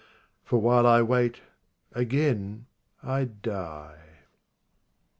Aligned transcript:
for, 0.43 0.57
while 0.57 0.87
I 0.87 1.03
wait, 1.03 1.41
again 1.93 2.65
I 3.03 3.25
die. 3.25 3.99